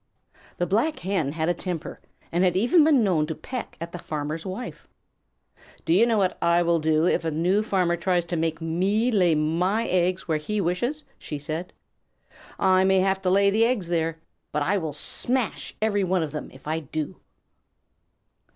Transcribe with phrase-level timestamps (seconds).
[0.57, 1.99] The Black Hen had a temper,
[2.31, 4.87] and had even been known to peck at the Farmer's Wife.
[5.85, 9.11] "Do you know what I will do if a new Farmer tries to make me
[9.11, 11.71] lay my eggs where he wishes?" she said.
[12.57, 14.17] "I may have to lay the eggs there,
[14.51, 17.17] but I will smash every one of them if I do."